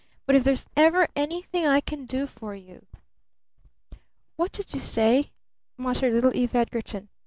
But 0.25 0.35
if 0.35 0.43
there's 0.43 0.65
ever 0.75 1.07
anything 1.15 1.67
I 1.67 1.79
can 1.79 2.07
do 2.07 2.25
for 2.25 2.55
you!" 2.55 2.87
"What 4.35 4.51
did 4.51 4.73
you 4.73 4.79
say?" 4.79 5.31
muttered 5.77 6.11
little 6.13 6.35
Eve 6.35 6.55
Edgarton. 6.55 7.09